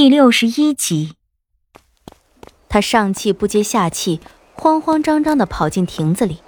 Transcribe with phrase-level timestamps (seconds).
[0.00, 1.14] 第六十一集，
[2.70, 4.18] 他上气不接下气，
[4.54, 6.42] 慌慌张张的跑进亭子里。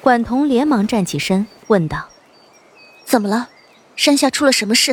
[0.00, 2.08] 管彤连忙站起身，问道
[3.06, 3.48] ：“怎么了？
[3.94, 4.90] 山下出了什么事？”“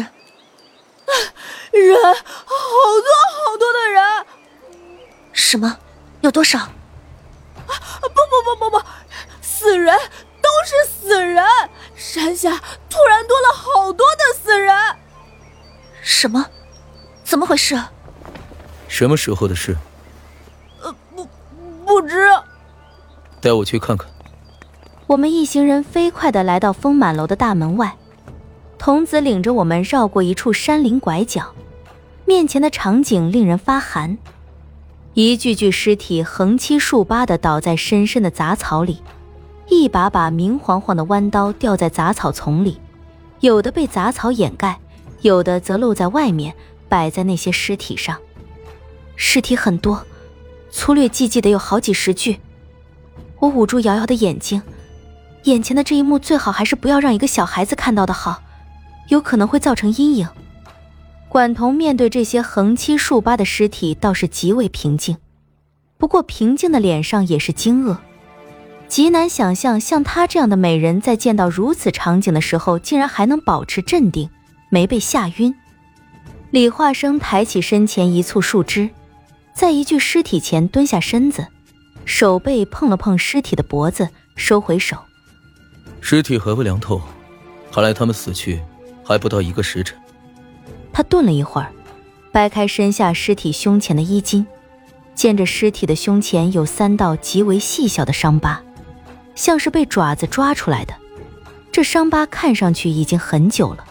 [1.73, 4.25] 人，好多好多的人。
[5.33, 5.79] ”“什么？
[6.21, 6.59] 有多少
[7.65, 8.85] ？”“不不不不不，
[9.41, 9.97] 死人，
[10.39, 11.43] 都是死人！
[11.95, 14.71] 山下突然多了好多的死人。
[16.03, 16.45] ”“什么？”
[17.31, 17.81] 怎么回事？
[18.89, 19.77] 什么时候的事？
[20.83, 21.25] 呃，不，
[21.85, 22.27] 不知。
[23.39, 24.05] 带我去看看。
[25.07, 27.95] 我们一行人飞快的来到丰满楼的大门外，
[28.77, 31.53] 童子领着我们绕过一处山林拐角，
[32.25, 34.17] 面前的场景令人发寒。
[35.13, 39.01] 一具具尸体横七竖八的倒在深深的杂草里，
[39.69, 42.81] 一把把明晃晃的弯刀掉在杂草丛里，
[43.39, 44.77] 有的被杂草掩盖，
[45.21, 46.53] 有的则露在外面。
[46.91, 48.17] 摆在那些尸体上，
[49.15, 50.05] 尸体很多，
[50.69, 52.41] 粗略计计的有好几十具。
[53.39, 54.61] 我捂住瑶瑶的眼睛，
[55.43, 58.43] 眼前的这一幕最好还是不要让一个小孩子看到的好，
[59.07, 60.27] 有可能会造成阴影。
[61.29, 65.15] 管彤面对这些横七竖八的尸体倒是极为平静，
[65.97, 67.95] 不过平静的脸上也是惊愕，
[68.89, 74.29] 极难想象像她这样的美人在见到如此场景的时候，竟然还能保持镇定，
[74.69, 75.55] 没被吓晕。
[76.51, 78.89] 李化生抬起身前一簇树枝，
[79.55, 81.47] 在一具尸体前蹲下身子，
[82.03, 84.97] 手背碰了碰尸体的脖子，收回手。
[86.01, 87.01] 尸体还未凉透，
[87.71, 88.61] 看来他们死去
[89.01, 89.97] 还不到一个时辰。
[90.91, 91.71] 他顿了一会儿，
[92.33, 94.45] 掰开身下尸体胸前的衣襟，
[95.15, 98.61] 见着尸体的胸前有三道极为细小的伤疤，
[99.35, 100.93] 像是被爪子抓出来的。
[101.71, 103.85] 这伤疤看上去已经很久了。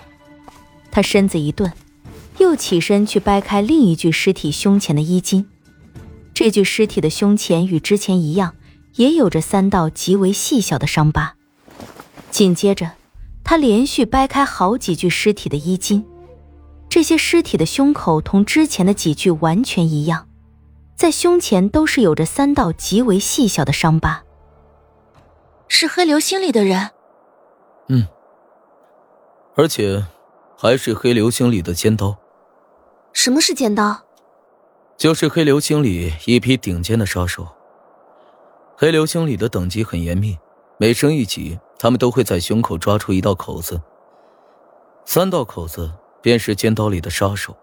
[0.91, 1.73] 他身子一顿。
[2.41, 5.47] 又起身去掰开另一具尸体胸前的衣襟，
[6.33, 8.57] 这具尸体的胸前与之前一样，
[8.95, 11.37] 也有着三道极为细小的伤疤。
[12.31, 12.93] 紧接着，
[13.45, 16.03] 他连续掰开好几具尸体的衣襟，
[16.89, 20.27] 这些尸体的胸口同之前的几具完全一样，
[20.97, 24.25] 在胸前都是有着三道极为细小的伤疤。
[25.69, 26.91] 是黑流星里的人。
[27.89, 28.09] 嗯，
[29.57, 30.07] 而且
[30.57, 32.17] 还是黑流星里的尖刀。
[33.13, 34.03] 什么是尖刀？
[34.97, 37.47] 就是黑流星里一批顶尖的杀手。
[38.77, 40.39] 黑流星里的等级很严密，
[40.79, 43.81] 每升一级，他们都会在胸口抓出一道口子。
[45.05, 47.57] 三道口子便是尖刀里的杀手，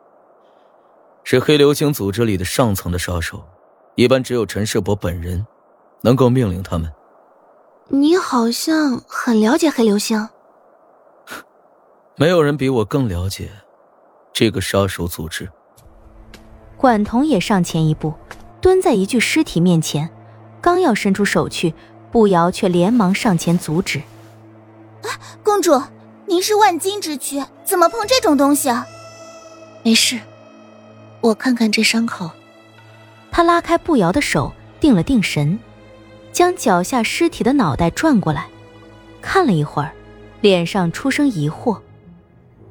[1.23, 3.43] 是黑流星组织里的上层的杀手。
[3.95, 5.45] 一般只有陈世伯本人
[6.01, 6.91] 能够命令他们。
[7.87, 10.29] 你好像很了解黑流星。
[12.15, 13.49] 没有人比我更了解。
[14.39, 15.49] 这个杀手组织，
[16.77, 18.13] 管彤也上前一步，
[18.61, 20.07] 蹲在一具尸体面前，
[20.61, 21.73] 刚要伸出手去，
[22.11, 23.99] 步摇却连忙上前阻止
[25.01, 25.09] ：“啊，
[25.41, 25.81] 公主，
[26.27, 28.85] 您是万金之躯，怎么碰这种东西啊
[29.81, 30.19] ？”“没事，
[31.21, 32.29] 我看看这伤口。”
[33.33, 35.57] 他拉开步摇的手，定了定神，
[36.31, 38.45] 将脚下尸体的脑袋转过来，
[39.19, 39.91] 看了一会儿，
[40.41, 41.81] 脸上出声疑惑：“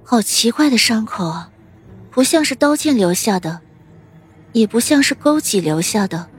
[0.06, 1.50] 好奇怪的伤口啊！”
[2.16, 3.60] 不像是刀剑留下的，
[4.52, 6.30] 也不像是钩戟留下的。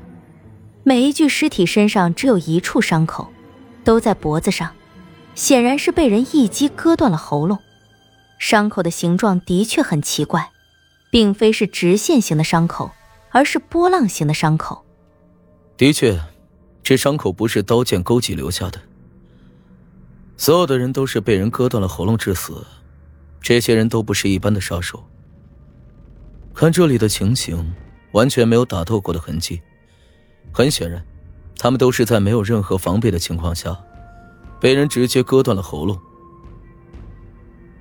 [0.83, 3.31] 每一具尸体身上只有一处伤口，
[3.83, 4.73] 都在脖子上，
[5.35, 7.59] 显然是被人一击割断了喉咙。
[8.39, 10.49] 伤口的形状的确很奇怪，
[11.11, 12.89] 并非是直线型的伤口，
[13.29, 14.83] 而是波浪形的伤口。
[15.77, 16.19] 的确，
[16.81, 18.81] 这伤口不是刀剑钩戟留下的。
[20.37, 22.65] 所有的人都是被人割断了喉咙致死，
[23.39, 25.07] 这些人都不是一般的杀手。
[26.57, 27.71] 看这里的情形，
[28.13, 29.61] 完全没有打斗过的痕迹。
[30.51, 31.05] 很显然，
[31.59, 33.77] 他们都是在没有任何防备的情况下，
[34.59, 35.95] 被人直接割断了喉咙。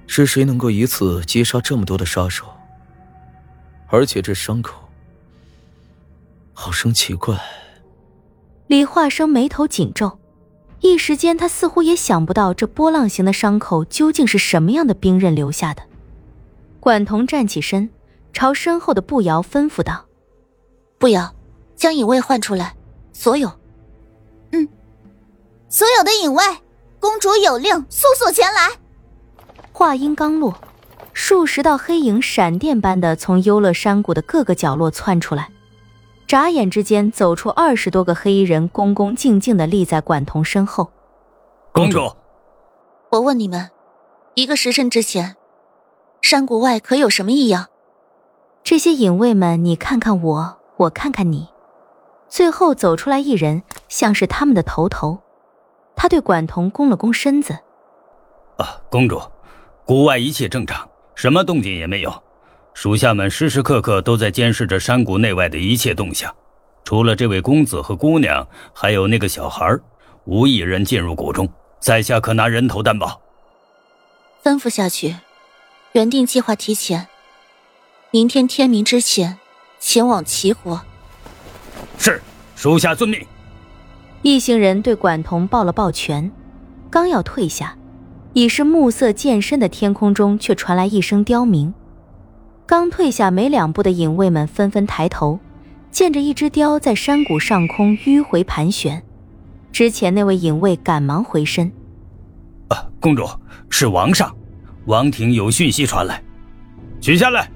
[0.07, 2.45] 是谁能够一次击杀这么多的杀手？
[3.87, 4.75] 而且这伤口，
[6.53, 7.35] 好生奇怪。
[8.67, 10.19] 李化生眉头紧皱，
[10.81, 15.83] 一时间他似乎也想不到这波浪形的伤口究竟是什么样的兵刃留下的。
[16.79, 17.89] 管彤站起身。
[18.37, 20.05] 朝身后的步摇吩咐道
[21.01, 21.35] ：“步摇，
[21.75, 22.77] 将影卫唤出来，
[23.15, 23.51] 所有。
[24.53, 24.69] ”“嗯，
[25.71, 26.45] 所有的影卫，
[27.01, 28.69] 公主有令，速速前来。”
[29.73, 30.55] 话音刚落，
[31.15, 35.49] 数十道黑影闪电般的从幽乐山谷的各个角落窜出来，
[36.27, 40.93] 眨眼之间走出二十多个黑衣人，恭恭敬敬的立在管彤身后。
[41.73, 42.15] 公主，
[43.13, 43.71] 我问你们，
[44.35, 45.37] 一个时辰之前，
[46.21, 47.69] 山谷外可有什么异样？
[48.67, 51.47] 这些隐卫们，你看看我，我看看你，
[52.29, 55.21] 最后走出来一人，像是他们的头头。
[55.95, 57.57] 他对管彤躬了躬身子
[58.59, 59.23] ：“啊，公主，
[59.85, 62.13] 谷外一切正常，什么动静也没有。
[62.75, 66.35] 属下们时时刻刻都在监视着山谷内外的一切动向，
[66.83, 69.79] 除了这位公子和姑娘，还有那个小孩，
[70.25, 71.49] 无一人进入谷中。
[71.79, 73.21] 在下可拿人头担保。”
[74.43, 75.15] 吩咐下去，
[75.93, 77.07] 原定计划提前。
[78.13, 79.37] 明天天明之前，
[79.81, 80.81] 前往齐国。
[81.99, 82.23] 是，
[82.55, 83.21] 属下遵命。
[84.23, 86.31] 一行人对管彤抱了抱拳，
[86.89, 87.77] 刚要退下，
[88.33, 91.75] 已是暮色渐深的天空中却传来一声刁鸣。
[92.65, 95.41] 刚退下没两步的影卫们纷纷抬头，
[95.91, 99.03] 见着一只雕在山谷上空迂回盘旋。
[99.73, 101.71] 之前那位影卫赶忙回身
[102.71, 103.29] ：“啊，公主，
[103.69, 104.35] 是王上，
[104.87, 106.23] 王庭有讯息传来，
[107.01, 107.51] 取下来。”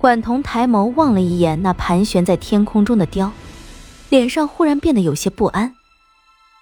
[0.00, 3.32] 管彤抬眸望了一眼那盘旋在天空中的雕，
[4.08, 5.74] 脸上忽然变得有些不安。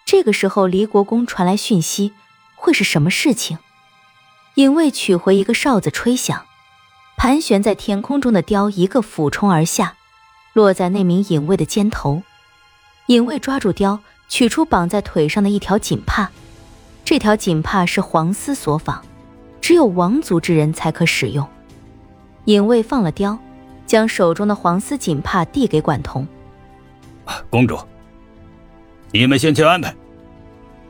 [0.05, 2.13] 这个时候，离国公传来讯息，
[2.57, 3.59] 会是什么事情？
[4.57, 6.47] 隐卫取回一个哨子，吹响，
[7.17, 9.95] 盘旋在天空中的雕一个俯冲而下，
[10.53, 12.25] 落在那名隐卫的肩头。
[13.07, 16.31] 隐卫抓住雕，取出绑在腿上的一条锦帕，
[17.05, 19.01] 这条锦帕是黄丝所纺，
[19.61, 21.49] 只有王族之人才可使用。
[22.49, 23.39] 隐卫放了雕，
[23.85, 26.27] 将手中的黄丝锦帕递给管彤。
[27.51, 27.79] 公主，
[29.13, 29.95] 你们先去安排。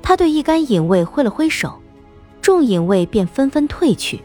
[0.00, 1.82] 他对一干影卫挥了挥手，
[2.40, 4.22] 众影卫便纷纷退去，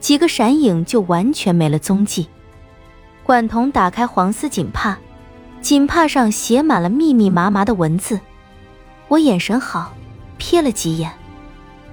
[0.00, 2.26] 几个闪影就完全没了踪迹。
[3.24, 4.98] 管彤打开黄丝锦帕，
[5.60, 8.18] 锦帕上写满了密密麻麻的文字。
[9.08, 9.92] 我眼神好，
[10.38, 11.12] 瞥了几眼，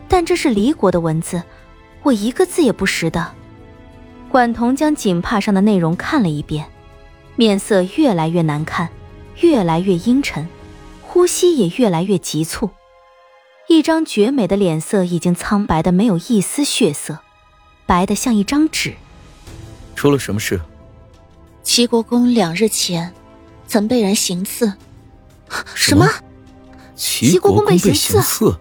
[0.07, 1.43] 但这是离国的文字，
[2.03, 3.33] 我一个字也不识得。
[4.31, 6.65] 管彤将锦帕上的内容看了一遍，
[7.35, 8.87] 面色越来越难看，
[9.41, 10.47] 越来越阴沉，
[11.01, 12.69] 呼吸也越来越急促，
[13.67, 17.19] 一张绝美的脸色已经苍白的没有一丝血色，
[17.85, 18.93] 白的像一张纸。
[19.97, 20.61] 出了什么事？
[21.61, 23.13] 齐国公两日前
[23.67, 24.75] 曾被人行刺。
[25.75, 26.07] 什么？
[26.95, 28.55] 齐国公被行刺？